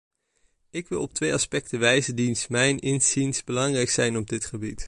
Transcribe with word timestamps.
Ik 0.69 0.87
wil 0.87 1.01
op 1.01 1.13
twee 1.13 1.33
aspecten 1.33 1.79
wijzen 1.79 2.15
die 2.15 2.39
mijns 2.49 2.81
inziens 2.81 3.43
belangrijk 3.43 3.89
zijn 3.89 4.17
op 4.17 4.29
dit 4.29 4.45
gebied. 4.45 4.79